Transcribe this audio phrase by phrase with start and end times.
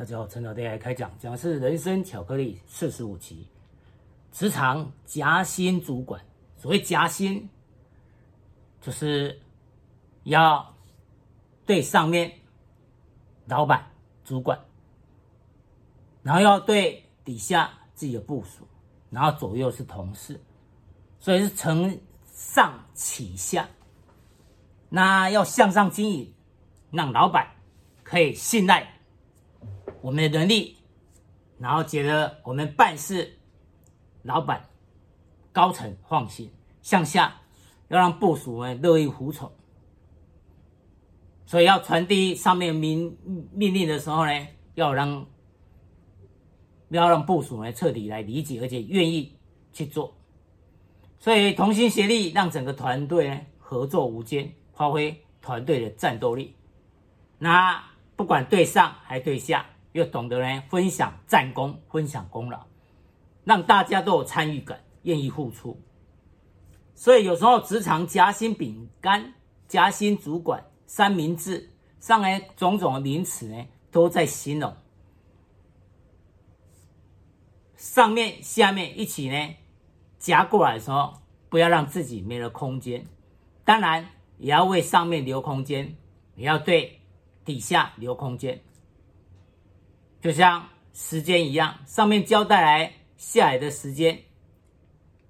[0.00, 3.46] 大家好，陈老爹来开讲，讲的是人生巧克力四十五期，
[4.32, 6.18] 职场夹心主管。
[6.56, 7.50] 所谓夹心，
[8.80, 9.38] 就是
[10.22, 10.74] 要
[11.66, 12.32] 对上面
[13.44, 13.90] 老板、
[14.24, 14.58] 主管，
[16.22, 18.66] 然后要对底下自己的部署，
[19.10, 20.40] 然后左右是同事，
[21.18, 23.68] 所以是承上启下。
[24.88, 26.32] 那要向上经营，
[26.90, 27.46] 让老板
[28.02, 28.98] 可以信赖
[30.02, 30.76] 我们的能力，
[31.58, 33.38] 然后觉得我们办事，
[34.22, 34.68] 老板
[35.52, 36.50] 高层放心。
[36.82, 37.40] 向下
[37.88, 39.52] 要让部署们乐意服从，
[41.44, 43.18] 所以要传递上面命
[43.52, 45.26] 命令的时候呢，要让
[46.88, 49.36] 要让部署们彻底来理解，而且愿意
[49.72, 50.16] 去做。
[51.18, 54.52] 所以同心协力，让整个团队呢合作无间。
[54.72, 56.56] 发挥团队的战斗力，
[57.38, 57.84] 那
[58.16, 62.66] 不管对上还对下，又懂得呢分享战功、分享功劳，
[63.44, 65.80] 让大家都有参与感，愿意付出。
[66.94, 69.34] 所以有时候职场夹心饼干、
[69.68, 74.74] 夹心主管、三明治上来种种的名词呢，都在形容
[77.76, 79.54] 上面下面一起呢
[80.18, 81.14] 夹过来的时候，
[81.48, 83.06] 不要让自己没了空间。
[83.64, 84.08] 当然。
[84.42, 85.94] 也要为上面留空间，
[86.34, 87.02] 也要对
[87.44, 88.58] 底下留空间，
[90.20, 94.18] 就像时间一样，上面交代来下来的时间，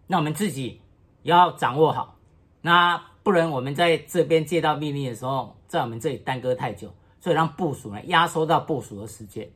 [0.07, 0.81] 那我们自己
[1.23, 2.19] 要掌握好，
[2.61, 9.49] 那不能我们在这边接到命令的时候，在我们这里耽搁太久，所以让部署呢压缩到部署的时间，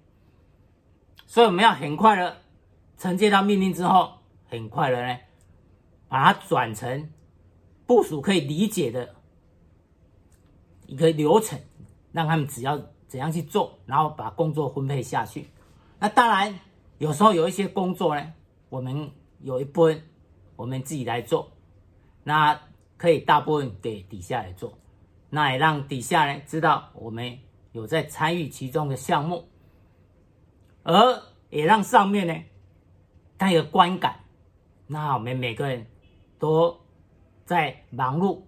[1.26, 2.36] 所以我们要很快的
[2.98, 4.12] 承接到命令之后，
[4.48, 5.18] 很快的呢
[6.08, 7.10] 把它转成
[7.86, 9.14] 部署可以理解的。
[10.86, 11.58] 一个流程，
[12.12, 12.78] 让他们只要
[13.14, 15.46] 怎样去做，然后把工作分配下去。
[16.00, 16.58] 那当然，
[16.98, 18.32] 有时候有一些工作呢，
[18.68, 20.02] 我们有一部分
[20.56, 21.52] 我们自己来做，
[22.24, 22.60] 那
[22.96, 24.76] 可以大部分给底下来做，
[25.30, 27.38] 那也让底下呢知道我们
[27.70, 29.48] 有在参与其中的项目，
[30.82, 32.34] 而也让上面呢
[33.38, 34.24] 他有观感，
[34.88, 35.86] 那我们每个人
[36.40, 36.76] 都
[37.44, 38.40] 在忙碌。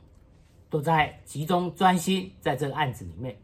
[0.69, 3.39] 都在集中专心在这个案子里面，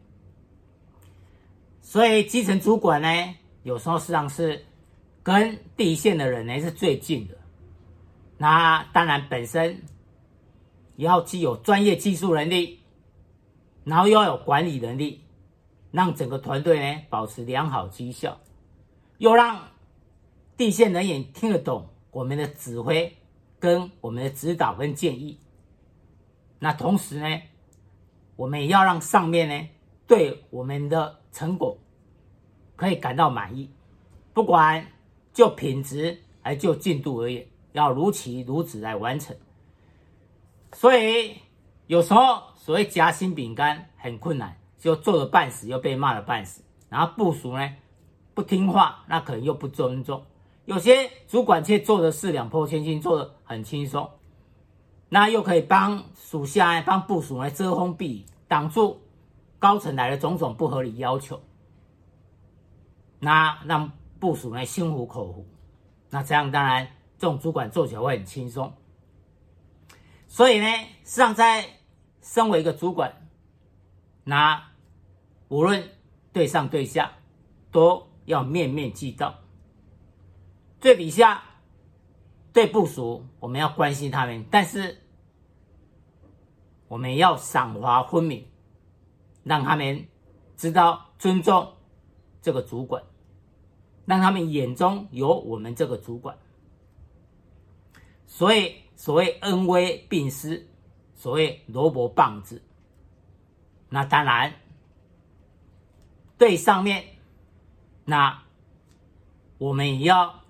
[1.85, 4.65] 所以基层主管呢，有时候实际上是
[5.21, 7.37] 跟第一线的人呢是最近的。
[8.37, 9.83] 那当然本身
[10.95, 12.79] 也要具有专业技术能力，
[13.83, 15.25] 然后又要有管理能力，
[15.91, 18.39] 让整个团队呢保持良好绩效，
[19.17, 19.67] 又让
[20.55, 23.17] 地线人员听得懂我们的指挥
[23.59, 25.37] 跟我们的指导跟建议。
[26.59, 27.41] 那同时呢，
[28.37, 29.69] 我们也要让上面呢
[30.07, 31.77] 对我们的成果
[32.77, 33.69] 可以感到满意，
[34.33, 34.87] 不管
[35.33, 39.35] 就品质还就进度而言，要如期如质来完成。
[40.71, 41.35] 所以
[41.87, 47.75] 有时候所谓夹心饼干很困难，就做了半死又被骂了半死，然后部属呢
[48.33, 50.23] 不听话，那可能又不尊重。
[50.65, 54.09] 有些主管却做的是两波千斤，做的很轻松。
[55.09, 58.99] 那又可以帮属下、帮部属来遮风避雨，挡住
[59.63, 61.41] 高层来的种种不合理要求。
[63.17, 65.47] 那让部属呢心服口服。
[66.09, 66.85] 那这样当然，
[67.17, 68.73] 这种主管做起来会很轻松。
[70.27, 70.65] 所以呢，
[71.05, 71.65] 实际上在
[72.21, 73.29] 身为一个主管，
[74.25, 74.61] 那
[75.47, 75.87] 无论
[76.33, 77.13] 对上对下，
[77.71, 79.35] 都要面面俱到。
[80.81, 81.41] 最底下
[82.51, 84.99] 对部署，我们要关心他们，但是。
[86.89, 88.45] 我们要赏罚分明，
[89.43, 90.07] 让他们
[90.55, 91.73] 知道尊重
[92.41, 93.03] 这个主管，
[94.05, 96.37] 让他们眼中有我们这个主管。
[98.25, 100.67] 所以，所谓恩威并施，
[101.15, 102.61] 所谓萝卜棒子。
[103.89, 104.53] 那当然，
[106.37, 107.03] 对上面，
[108.05, 108.43] 那
[109.57, 110.41] 我们也要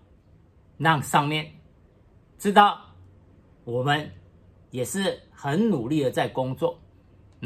[0.77, 1.53] 让上面
[2.38, 2.79] 知道
[3.63, 4.12] 我们
[4.71, 5.21] 也是。
[5.35, 6.79] 很努力的在工作，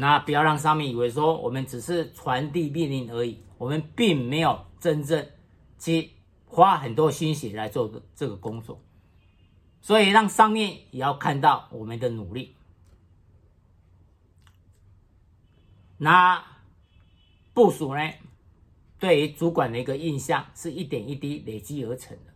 [0.00, 5.28] 那不要让上面以为说我们只是传递命令而已，我们并没有真正
[5.76, 6.12] 去
[6.46, 8.80] 花很多心血来做这个工作，
[9.80, 12.54] 所以让上面也要看到我们的努力。
[15.96, 16.44] 那
[17.52, 18.12] 部署呢，
[19.00, 22.32] 对于主管的一个印象是一点一滴累积而成的，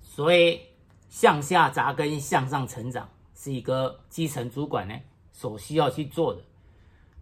[0.00, 0.60] 所以
[1.08, 3.08] 向下扎根，向上成长。
[3.34, 4.96] 是一个基层主管呢
[5.32, 6.42] 所需要去做的，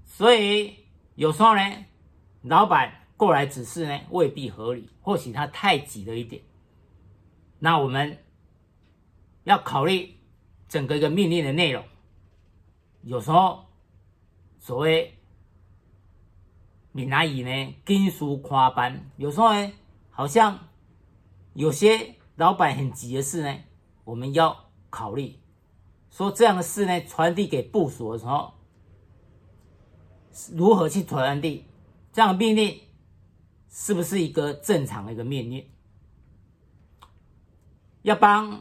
[0.05, 0.77] 所以
[1.15, 1.63] 有时候呢，
[2.43, 6.43] 老板过来指示呢，未必合理，或许他太急了一点。
[7.61, 8.19] 那我们
[9.45, 10.17] 要考虑
[10.69, 11.85] 整个一个命令的内容。
[13.03, 13.65] 有时候
[14.59, 15.19] 所谓
[16.93, 19.73] 闽南语呢，紧事看办，有时候呢，
[20.11, 20.69] 好像
[21.55, 23.59] 有些老板很急的事呢，
[24.05, 25.40] 我们要考虑
[26.11, 28.53] 说这样的事呢，传递给部署的时候，
[30.53, 31.65] 如何去传递
[32.13, 32.81] 这样的命令。
[33.73, 35.65] 是不是一个正常的一个命令？
[38.03, 38.61] 要帮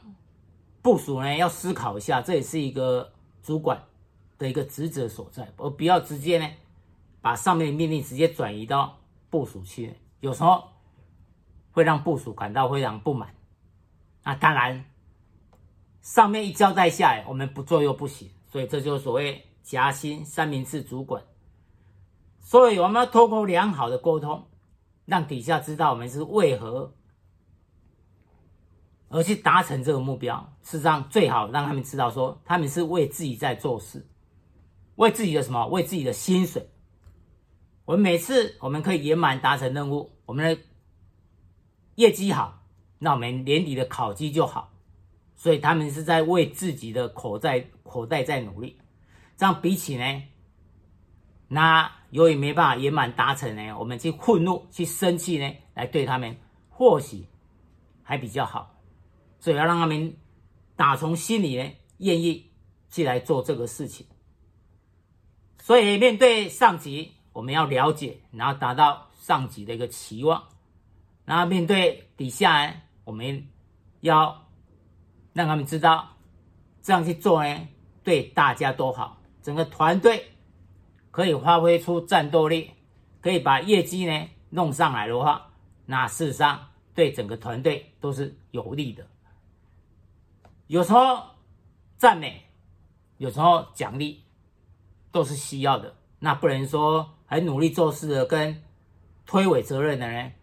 [0.83, 3.11] 部署呢，要思考一下，这也是一个
[3.41, 3.83] 主管
[4.37, 6.47] 的一个职责所在，而不要直接呢
[7.21, 8.99] 把上面的命令直接转移到
[9.31, 10.63] 部署去，有时候
[11.71, 13.33] 会让部署感到非常不满。
[14.23, 14.85] 那当然，
[16.09, 21.23] 上面一交代下来，我们不做又不行，所以这就是所谓夹心三明治主管。
[22.39, 24.47] 所以我们要透过良好的沟通。
[25.05, 26.93] 让底下知道我们是为何
[29.07, 30.53] 而去达成这个目标。
[30.61, 34.07] 事实上，最好让他们知道说，他们是为自己在做事，
[34.95, 35.65] 为自己的什么？
[35.67, 36.69] 为自己的薪水。
[37.85, 40.61] 我们每次我们可以圆满达成任务，我们的
[41.95, 42.61] 业绩好，
[42.99, 44.71] 那我们年底的考绩就好。
[45.39, 48.77] 所以他们是在为自己的口袋口袋在努力。
[49.37, 50.23] 这样比起呢，
[51.47, 51.91] 那。
[52.11, 56.35] 由于没办法圆满达成呢，我们去愤怒、去生气呢，来对他们，
[56.67, 57.23] 或许
[58.01, 58.75] 还比较好。
[59.39, 60.17] 所以要让他们
[60.75, 62.49] 打从心里呢，愿意
[62.89, 64.07] 去来做这个事情。
[65.61, 70.43] 所以面对上级，我们要了解，然后达到上级的一个期望。
[71.25, 73.47] 然后面对底下呢，我们
[74.01, 74.48] 要
[75.39, 76.17] 让他们知道，
[76.81, 77.67] 这样去做呢，
[78.03, 80.25] 对大家都好，整个团队。
[81.11, 82.69] 可以发挥出战斗力，
[83.19, 85.49] 可以把业绩呢弄上来的话，
[85.85, 89.05] 那事实上对整个团队都是有利的。
[90.67, 91.23] 有时候
[91.97, 92.43] 赞美，
[93.17, 94.23] 有时候奖励，
[95.11, 95.95] 都是需要的。
[96.19, 98.61] 那不能说很努力做事的跟
[99.25, 100.33] 推诿责任的人，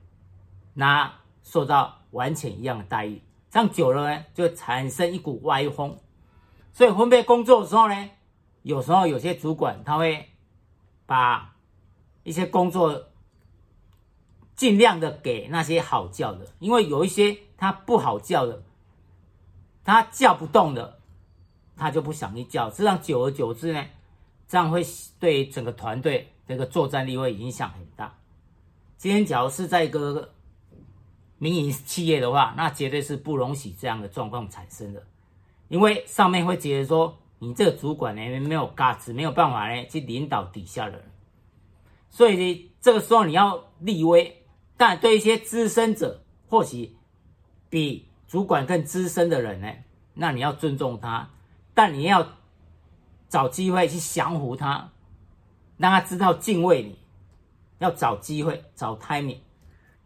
[0.74, 1.14] 那
[1.44, 3.22] 受到完全一样的待遇，
[3.56, 5.96] 这样久了呢，就产生一股歪风。
[6.74, 8.10] 所以分配工作的时候呢，
[8.60, 10.28] 有时候有些主管他会。
[11.06, 11.54] 把
[12.24, 13.04] 一些工作
[14.56, 18.64] 尽量的给那些好叫的，因为有一些他不好叫的，
[19.84, 20.98] 他叫不动的，
[21.76, 22.68] 他就不想去叫。
[22.68, 23.86] 这样久而久之呢，
[24.48, 24.84] 这样会
[25.20, 28.18] 对整个团队这个作战力会影响很大。
[28.96, 30.34] 今天假如是在一个
[31.38, 35.02] 民营企业的话，那绝对是不容许这样的状况产生的，
[35.68, 37.18] 因为上面会觉得说。
[37.38, 41.02] 你这个主管呢，没有嘎子，没有办法呢去领导底下的人，
[42.08, 44.42] 所以呢，这个时候你要立威。
[44.78, 46.96] 但对一些资深者，或许
[47.68, 49.70] 比主管更资深的人呢，
[50.14, 51.28] 那你要尊重他，
[51.74, 52.26] 但你要
[53.28, 54.90] 找机会去降服他，
[55.76, 56.98] 让他知道敬畏你。
[57.80, 59.40] 要找机会，找 timing。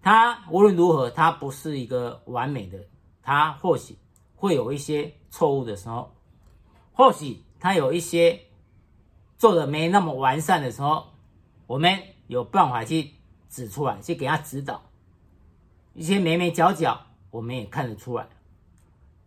[0.03, 2.79] 他无论如何，他不是一个完美的，
[3.23, 3.97] 他或许
[4.35, 6.15] 会有一些错误的时候。
[6.93, 8.41] 或许他有一些
[9.39, 11.13] 做的没那么完善的时候，
[11.67, 13.13] 我们有办法去
[13.49, 14.83] 指出来，去给他指导。
[15.95, 18.29] 一些眉眉角角，我们也看得出来。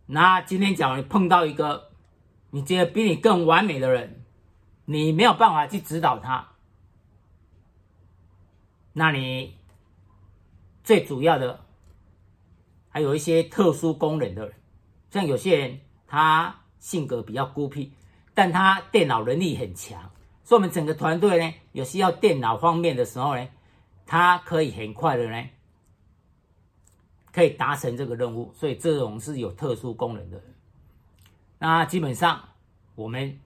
[0.06, 1.90] 那今天假如碰到一个
[2.50, 4.24] 你觉得比你更完美的人，
[4.84, 6.48] 你没有办法去指导他，
[8.92, 9.56] 那你
[10.84, 11.64] 最主要的
[12.88, 14.54] 还有一些特殊功能的人，
[15.10, 16.60] 像有些人他。
[16.84, 17.90] 性格比较孤僻，
[18.34, 19.98] 但他电脑能力很强，
[20.42, 23.48] 所以我们整个团队呢，有需要电脑方面的时候呢，
[24.04, 25.48] 他可以很快的呢，
[27.32, 28.52] 可以达成这个任务。
[28.52, 30.54] 所以这种是有特殊功能的人，
[31.58, 32.50] 那基本上
[32.96, 33.40] 我们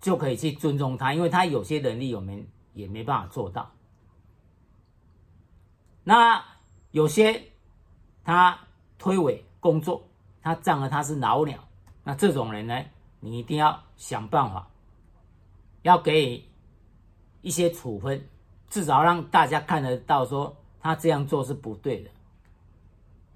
[0.00, 2.44] 就可以去尊重他，因为他有些能力我们
[2.74, 3.70] 也没办法做到。
[6.02, 6.44] 那
[6.96, 7.42] 有些
[8.24, 8.58] 他
[8.96, 10.08] 推诿工作，
[10.40, 11.62] 他仗着他是老鸟。
[12.02, 12.84] 那这种人呢，
[13.20, 14.66] 你一定要想办法，
[15.82, 16.42] 要给
[17.42, 18.26] 一些处分，
[18.70, 22.10] 至少让大家看得到说他这样做是不对的，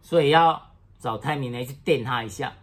[0.01, 2.55] 所以要找 timing 来去电他一下，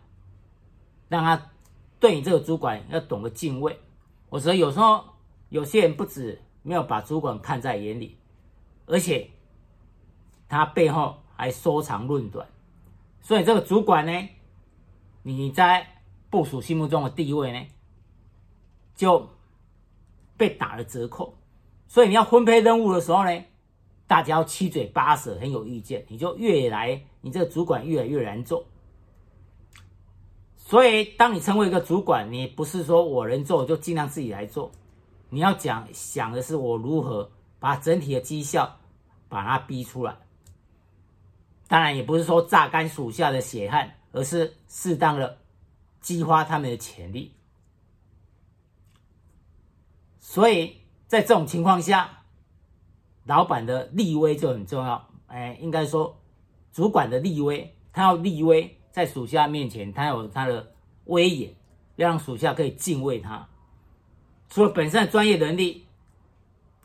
[1.10, 1.52] 让他
[2.00, 3.80] 对你这个主管要懂得敬畏。
[4.30, 5.06] 我说有时候
[5.50, 8.18] 有些人不止没有把主管看在眼里，
[8.88, 9.30] 而且
[10.48, 12.48] 他背后还说长论短，
[13.22, 14.30] 所以这个主管呢，
[15.24, 15.86] 你在。
[16.30, 17.66] 部署心目中的地位呢，
[18.94, 19.30] 就
[20.36, 21.34] 被打了折扣。
[21.88, 23.44] 所以你要分配任务的时候呢，
[24.08, 28.62] 大家要七嘴八舌，很有意见，你就越来，你这个主管越来越难做。
[30.58, 34.70] 所以，当你成为一个主管，你不是说我能做，就尽量自己来做。
[35.30, 38.70] 你要讲想的是我如何把整体的绩效
[39.30, 40.14] 把它逼出来。
[41.68, 45.38] 当然，也不是说榨干属下的血汗，而是适当的
[46.00, 47.34] 激发他们的潜力。
[50.20, 52.24] 所以在这种情况下，
[53.26, 55.10] 老板的立威就很重要。
[55.28, 56.18] 哎，应该说，
[56.72, 60.72] 主管的立威，他要立威在属下面前，他有他的
[61.06, 61.54] 威严，
[61.98, 63.48] 要让属下可以敬畏他。
[64.50, 65.86] 除了本身的专业能力，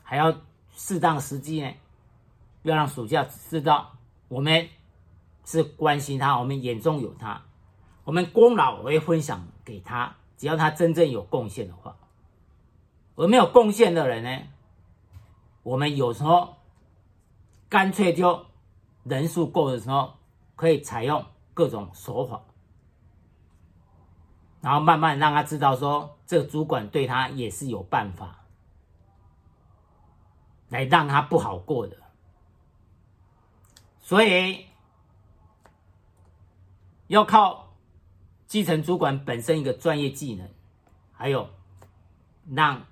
[0.01, 0.41] 还要
[0.75, 1.71] 适当时机呢，
[2.63, 3.92] 要让属下知道
[4.33, 4.67] 我们
[5.45, 7.43] 是关心他，我们眼中有他，
[8.03, 11.95] 我们功劳我会分享给他，只要他真正有贡献的话。
[13.15, 14.47] 而没有贡献的人呢，
[15.61, 16.55] 我们有时候
[17.69, 18.47] 干脆就
[19.03, 20.15] 人数够的时候，
[20.55, 21.23] 可以采用
[21.53, 22.41] 各种手法。
[24.61, 28.45] 然后慢慢让他知道说，这个主管对他也是有办法，
[30.69, 31.97] 来让他不好过的。
[34.13, 34.67] 所以
[37.07, 37.73] 要靠
[38.45, 40.47] 基层主管本身一个专业技能，
[41.11, 41.49] 还有
[42.47, 42.85] 让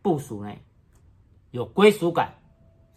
[0.00, 0.56] 部署呢
[1.50, 2.38] 有归属感，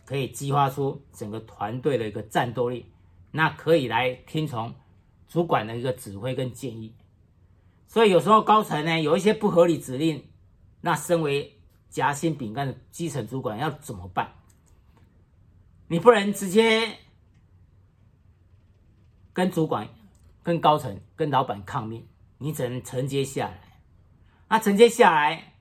[0.05, 2.85] 可以激发出整个团队的一个战斗力，
[3.29, 4.73] 那可以来听从
[5.27, 6.95] 主管的一个指挥跟建议。
[7.87, 10.25] 所以有时候高层呢有一些不合理指令，
[10.79, 14.33] 那身为夹心饼干的基层主管要怎么办？
[15.89, 16.99] 你不能直接
[19.39, 19.87] 跟主管、
[20.43, 22.05] 跟高层、跟老板抗命，
[22.39, 23.79] 你只能承接下来。
[24.49, 25.53] 那承接下来，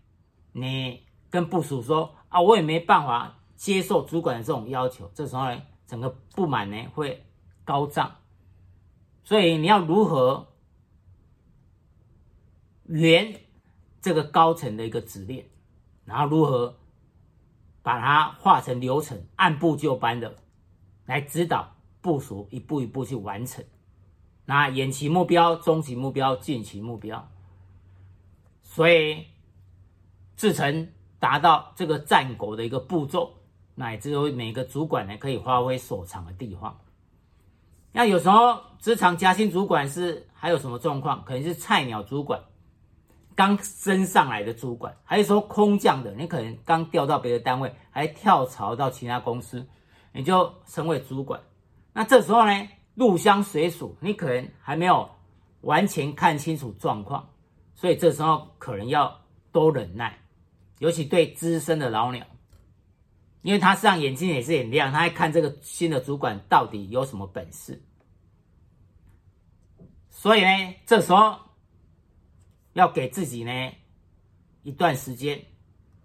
[0.52, 5.08] 你跟部署说啊，我也没办法接受主管的这种要求。
[5.14, 7.24] 这时候呢，整个不满呢会
[7.64, 8.16] 高涨。
[9.22, 10.48] 所以你要如何？
[12.86, 13.42] 圆
[14.00, 15.44] 这个高层的一个指令，
[16.06, 16.78] 然后如何
[17.82, 20.34] 把它化成流程，按部就班的
[21.04, 23.64] 来指导部署一步一步去完成。
[24.44, 27.28] 那远期目标、中期目标、近期目标，
[28.62, 29.26] 所以
[30.36, 30.88] 制成
[31.18, 33.34] 达到这个战果的一个步骤，
[33.74, 36.78] 乃至于每个主管呢可以发挥所长的地方。
[37.92, 41.24] 那有时候职场加薪主管是还有什么状况？
[41.24, 42.42] 可能是菜鸟主管。
[43.34, 49.64] 刚升上来的主管，还是说空降的，你可能刚调到别的单位，还跳槽到其他公司，
[50.12, 51.40] 你就成为主管。
[51.98, 55.10] 那这时候呢，入乡随俗，你可能还没有
[55.62, 57.28] 完全看清楚状况，
[57.74, 60.16] 所以这时候可能要多忍耐，
[60.78, 62.24] 尤其对资深的老鸟，
[63.42, 67.82] 因为他实际上眼睛也是很亮，他还看这个新的主管到底有什么本事。
[70.08, 71.40] 所以呢，这时候。
[72.74, 73.72] 要给自己呢
[74.62, 75.42] 一段时间，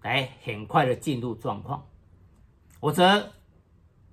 [0.02, 1.86] 来很快的进入状况。
[2.80, 3.32] 否则，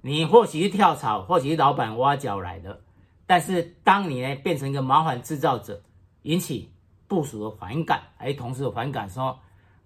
[0.01, 2.81] 你或许是跳槽，或许是老板挖角来的，
[3.25, 5.83] 但是当你呢变成一个麻烦制造者，
[6.23, 6.71] 引起
[7.07, 9.39] 部署的反感，还有同事的反感的时候，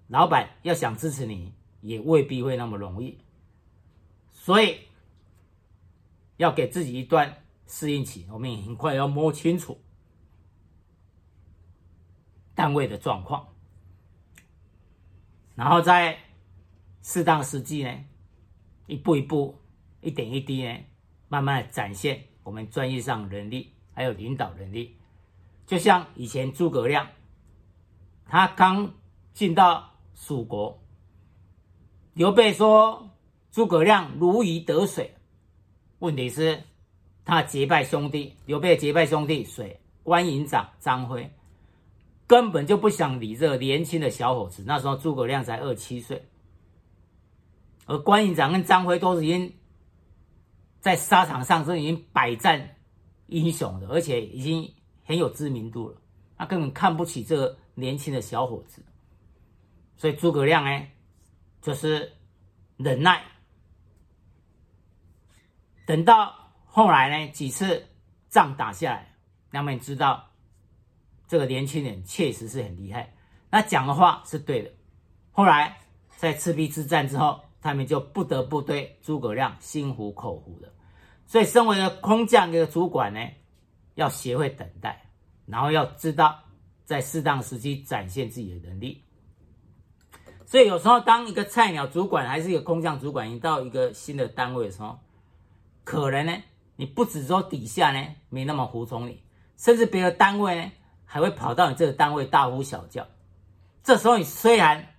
[0.07, 3.17] 老板要想支持你，也未必会那么容易。
[4.31, 4.79] 所以，
[6.37, 9.79] 要给自己一段适应期，我们也很快要摸清楚。
[12.53, 13.47] 单位的状况，
[15.55, 16.17] 然后在
[17.01, 18.05] 适当时机呢，
[18.87, 19.57] 一步一步、
[20.05, 20.77] 一点一滴呢，
[21.27, 24.95] 慢慢的展现我们专业上能力，还有领导能力。
[25.65, 27.07] 就像以前诸葛亮，
[28.27, 28.93] 他刚
[29.33, 30.79] 进到蜀国，
[32.13, 33.09] 刘备说
[33.51, 35.15] 诸葛亮如鱼得水，
[35.99, 36.61] 问题是
[37.25, 39.81] 他结拜兄弟，刘备结拜兄弟水？
[40.03, 41.31] 关营长张飞。
[42.27, 44.63] 根本就不想理这个年轻的小伙子。
[44.65, 46.25] 那时候诸葛亮才二七岁，
[47.85, 49.53] 而关营长跟张飞都是已经
[50.85, 52.75] 在沙场上是已经百战
[53.25, 54.71] 英雄的，而且已经
[55.03, 55.99] 很有知名度了。
[56.37, 58.85] 他根本看不起这个年轻的小伙子，
[59.97, 60.85] 所以诸葛亮呢，
[61.59, 62.13] 就是
[62.77, 63.23] 忍耐，
[65.87, 67.87] 等到后来呢几次
[68.29, 69.15] 仗打下来，
[69.49, 70.29] 那么你知道。
[71.27, 73.11] 这个年轻人确实是很厉害，
[73.49, 74.71] 那讲的话是对的。
[75.31, 75.79] 后来
[76.15, 80.71] 在赤壁之战之后，他们就不得不对诸葛亮心服口服了。
[81.25, 83.19] 所以，身为一个空降一个主管呢，
[83.95, 85.09] 要学会等待，
[85.45, 86.43] 然后要知道
[86.83, 89.03] 在适当时机展现自己的能力。
[90.45, 94.99] 所以有时候当一个菜鸟主管还是一个空降主管，你到一个新的单位的时候，
[95.83, 96.43] 可能呢，
[96.75, 99.23] 你不只说底下呢没那么服从你，
[99.57, 100.71] 甚至别的单位呢
[101.03, 103.07] 还会跑到你这个单位大呼小叫。
[103.83, 104.93] 这时候你虽然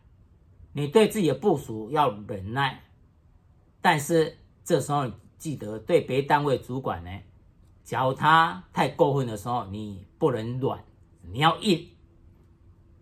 [0.73, 2.83] 你对自己的部署要忍耐，
[3.80, 7.11] 但是这时候记得对别单位主管呢，
[7.85, 10.83] 假如他太过分的时候，你不能软，
[11.23, 11.88] 你要硬，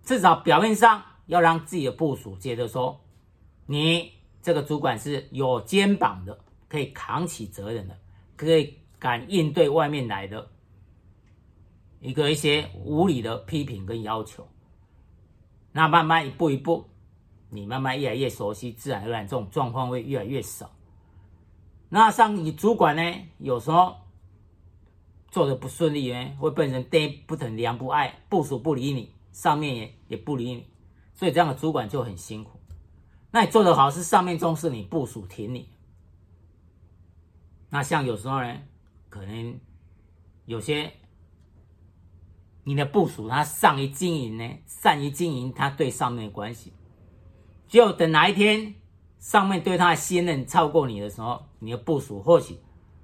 [0.03, 1.03] 至少表面上。
[1.27, 3.01] 要让自己的部署觉得说，
[3.65, 4.13] 你
[4.43, 6.39] 这个主管是有肩膀的，
[6.69, 7.99] 可以扛起责任的，
[8.37, 10.51] 可以敢应对外面来的
[12.01, 14.47] 一个一些无理的批评跟要求。
[15.73, 16.85] 那慢慢一步一步，
[17.49, 20.71] 你慢慢越来越熟悉，自然而然这种状况会越来越少。
[21.95, 23.03] 那像你主管呢，
[23.39, 23.95] 有时候
[25.31, 30.69] 做的不顺利呢，会被人爹不疼娘不爱，部署不理你，上面也也不理你。
[31.13, 32.59] 所以这样的主管就很辛苦。
[33.31, 35.69] 那你做得好，是上面重视你，部署挺你。
[37.71, 38.63] 那像有时候呢，
[39.09, 39.61] 可能
[40.47, 40.95] 有些
[42.65, 46.73] 你的部署他善于经营呢，善于经营他对上面的关系。
[47.69, 48.75] 就等哪一天
[49.25, 52.59] 上面对他的信任超过你的时候，你的部署或许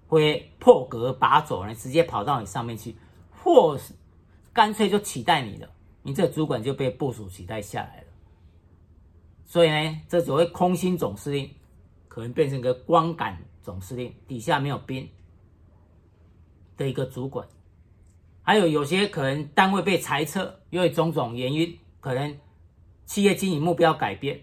[0.07, 2.95] 会破格拔走呢，直接跑到你上面去，
[3.31, 3.95] 或是
[4.53, 5.71] 干脆就取代你了。
[6.03, 8.07] 你这主管就被部署取代下来了，
[9.47, 11.51] 所以呢，这所谓空心总司令，
[12.07, 15.09] 可能变成一个光杆总司令，底下没有兵
[16.77, 17.49] 的一个主管。
[18.43, 22.39] 还有有些可能单位被裁撤，因为种种原因，可能
[23.07, 24.43] 企业经营目标改变，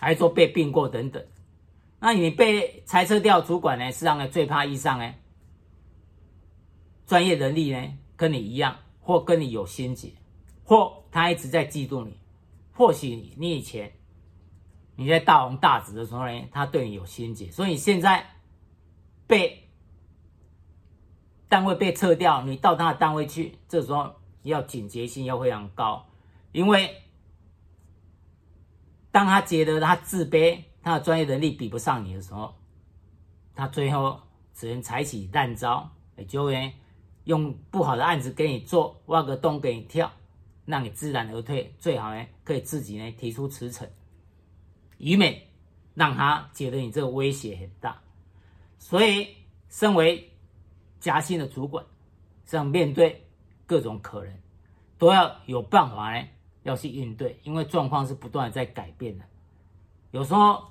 [0.00, 1.24] 还是说被并购等等。
[2.00, 5.14] 那你被裁撤掉主管呢，实际上，最怕遇上呢，
[7.06, 10.12] 专业能力呢跟你一样，或跟你有心结。
[10.64, 12.16] 或他一直在嫉妒你，
[12.72, 13.92] 或许你以前
[14.96, 18.24] 你在大红大紫的时候呢，他对你有心结，所以现在
[19.26, 19.68] 被
[21.48, 26.06] 单位被撤掉，你到他的单位去，这时候要警觉性要非常高，
[26.52, 27.02] 因为
[29.10, 32.54] 当他觉得他自卑，他的专业能力比不上你的时候，
[33.54, 34.20] 他最后
[34.54, 36.72] 只能采取烂招，也就会
[37.24, 40.10] 用不好的案子给你做，挖个洞给你跳。
[40.66, 43.88] 让你知难而退，最好呢可以自己呢提出辞呈，
[44.98, 45.42] 以免
[45.94, 48.00] 让他觉得你这个威胁很大。
[48.78, 49.26] 所以，
[49.68, 50.30] 身为
[51.00, 51.84] 夹心的主管，
[52.46, 53.26] 这样面对
[53.66, 54.32] 各种可能，
[54.96, 56.28] 都要有办法呢
[56.62, 59.24] 要去应对，因为状况是不断的在改变的。
[60.10, 60.62] 有时候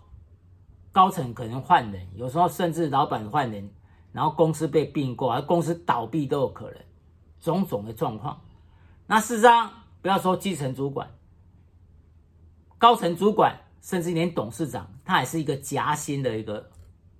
[0.91, 3.69] 高层可能换人，有时候甚至老板换人，
[4.11, 6.77] 然后公司被并购，而公司倒闭都有可能，
[7.39, 8.41] 种种的状况。
[9.07, 9.71] 那事实上，
[10.01, 11.09] 不要说基层主管、
[12.77, 16.69] 高层主管，甚至连董事长，他也是一个夹心的一个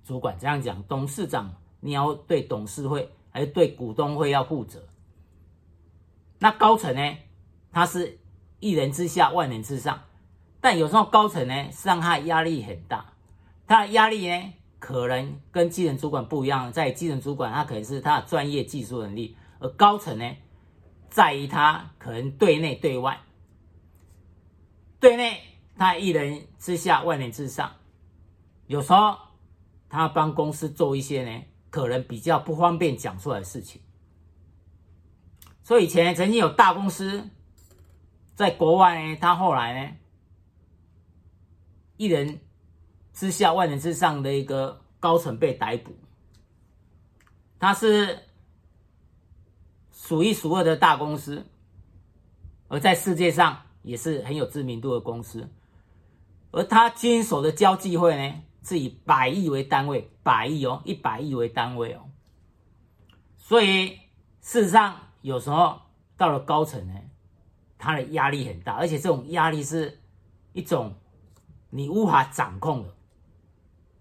[0.04, 0.38] 主管。
[0.38, 4.86] 这样讲，董事长你要对董事会还是对股东会要负责。
[6.38, 7.16] 那高层呢，
[7.72, 8.19] 他是
[8.60, 10.02] 一人之下，万人之上。
[10.60, 13.14] 但有时候高层呢，实际上他压力很大。
[13.66, 16.70] 他的压力呢，可能跟基层主管不一样。
[16.72, 20.36] 在基层主管，他可能是他的专业技术能力，而高层呢，
[21.08, 23.20] 在于他可能对内对外，
[24.98, 25.40] 对内
[25.76, 27.72] 他一人之下万人之上，
[28.66, 29.16] 有时候
[29.88, 33.80] 他帮公司做一些呢，可能比较不方便讲出来的事情。
[35.62, 37.30] 所以以前曾经有大公司
[38.40, 39.96] 在国外呢，他后来呢，
[41.98, 42.40] 一人
[43.12, 45.92] 之下万人之上的一个高层被逮捕，
[47.58, 48.20] 他是。
[49.92, 51.44] 数一数二的大公司，
[52.68, 55.52] 而在世界上也是很有知名度的公司，
[56.50, 62.08] 而他经手的交际会呢，是以百亿为单位，百亿哦，一百亿为单位哦。
[63.36, 63.98] 所以
[64.40, 65.82] 事实上，有时候
[66.16, 66.94] 到了高层呢，
[67.80, 69.98] 他的压力很大，而且这种压力是
[70.52, 70.94] 一种
[71.70, 72.94] 你无法掌控的，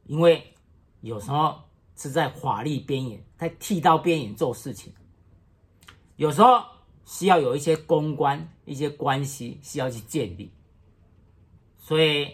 [0.04, 0.54] 因为
[1.00, 1.62] 有时候
[1.96, 4.94] 是在法律边缘，在剃刀边缘做事情。
[6.18, 6.62] 有时候
[7.06, 10.52] 需要有一些公关、一些关系需要去建立，
[11.78, 12.26] 所以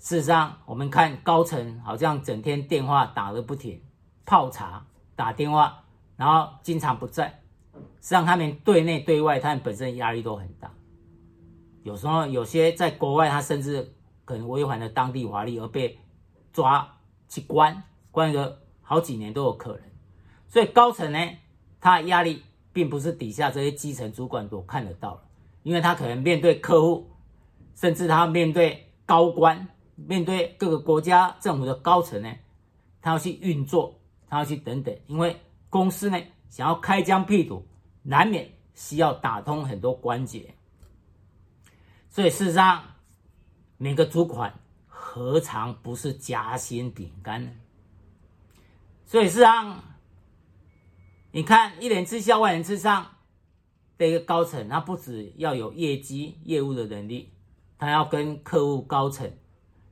[0.00, 3.80] 事实上，我们看高层好像整天电话打个不停，
[4.26, 4.84] 泡茶、
[5.14, 5.84] 打电话，
[6.16, 7.43] 然后经常不在。
[8.04, 10.70] 实际上，他们对内对外，他们本身压力都很大。
[11.82, 13.94] 有时候有些在国外，他甚至
[14.26, 15.98] 可能违反了当地法律而被
[16.52, 19.80] 抓去关，关个好几年都有可能。
[20.46, 21.18] 所以高层呢，
[21.80, 22.42] 他压力。
[22.74, 25.20] 并不是底下这些基层主管所看得到的，
[25.62, 27.08] 因为他可能面对客户，
[27.76, 32.34] 甚至他面对高官，面对各个国家政府的高层呢，
[33.00, 33.94] 他要去运作，
[34.28, 35.36] 他要去等等，因为
[35.70, 37.64] 公司呢想要开疆辟土，
[38.04, 40.54] 难免需要打通很多关节。
[42.08, 42.84] 所以事实上，
[43.76, 47.50] 每个主管何尝不是夹心饼干呢？
[49.04, 49.82] 所以事实上，
[51.32, 53.16] 你看一人之下，万人之上
[53.98, 57.32] 的一个高层，他不只要有业绩、业务的能力，
[57.78, 59.30] 他要跟客户高层，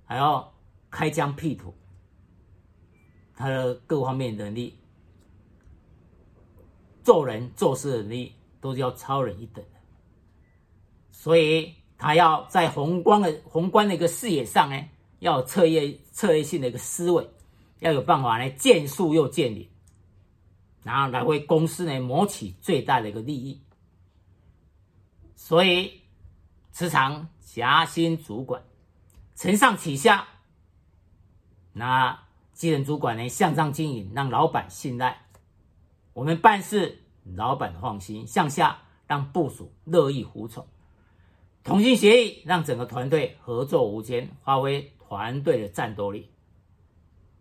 [0.04, 0.54] 还要
[0.90, 1.74] 开疆辟土，
[3.34, 4.78] 他的各方面能力，
[7.04, 9.80] 做人做事的能力，都是要超人一等的。
[11.10, 11.74] 所以。
[12.04, 14.88] 他要在宏观的宏观的一个视野上呢，
[15.20, 17.30] 要有策略策略性的一个思维，
[17.78, 19.68] 要有办法来见树又见林，
[20.82, 23.62] 然后来为公司呢谋取最大的一个利益。
[25.36, 26.00] 所以，
[26.72, 28.60] 职场夹心主管，
[29.36, 30.26] 承上启下，
[31.72, 32.20] 那
[32.52, 35.21] 基层主管呢向上经营，让老板信赖，
[36.14, 37.02] 我们办事
[37.34, 40.66] 老板放心，向下让部署乐意服从。
[41.64, 46.30] 同心协力，让整个团队合作无间，发挥团队的战斗力。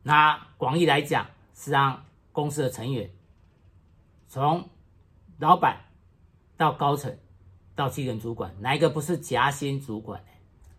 [0.04, 3.10] 那广义来讲，是让公司的成员，
[4.28, 4.70] 从
[5.40, 5.86] 老板
[6.56, 7.18] 到高层
[7.76, 10.28] 到基层主管，哪一个不是夹心主管呢？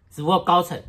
[0.09, 0.81] 只不过高层，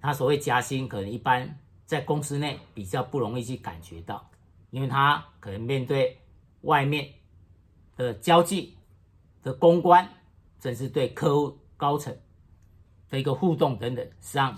[0.00, 4.30] 他所谓夹心，可能一般在公司内比较不容易去感觉到，
[4.72, 6.18] 因为他可能面对
[6.62, 7.14] 外面
[7.96, 8.76] 的交际
[9.44, 10.12] 的公关。
[10.62, 12.16] 甚至对客户高层
[13.10, 14.56] 的一个互动等等，实际上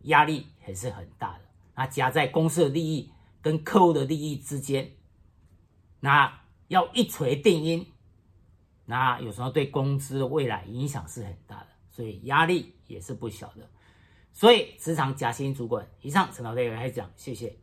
[0.00, 1.44] 压力还是很大的。
[1.76, 4.90] 那夹在公司的利益跟客户的利益之间，
[6.00, 7.86] 那要一锤定音，
[8.84, 13.70] 那有时候对公司的未来影响是很大的，所以压力也是不小的。
[14.32, 17.56] 所以职场夹心主管，以上陈老师来讲，谢谢。